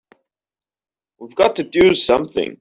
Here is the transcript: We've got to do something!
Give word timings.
We've 1.19 1.35
got 1.35 1.57
to 1.57 1.63
do 1.63 1.93
something! 1.93 2.49